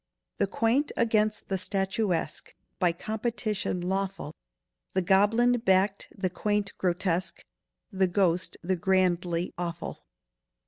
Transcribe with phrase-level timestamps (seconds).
[0.37, 4.33] "The Quaint against the Statuesque"— By competition lawful—
[4.93, 7.43] The goblin backed the Quaint Grotesque,
[7.91, 9.99] The ghost the Grandly Awful.